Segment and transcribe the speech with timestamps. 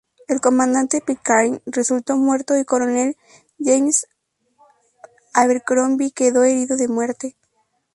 [0.27, 3.15] El comandante Pitcairn resultó muerto, y el coronel
[3.59, 4.07] James
[5.35, 7.37] Abercrombie quedó herido de muerte.